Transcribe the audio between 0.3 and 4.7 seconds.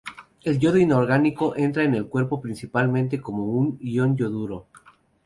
El yodo inorgánico entra en el cuerpo principalmente como ion yoduro.